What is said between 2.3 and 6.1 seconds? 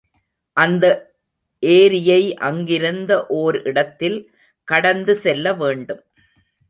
அங்கிருந்த ஓர் ஓடத்தில் கடந்து செல்ல வேண்டும்.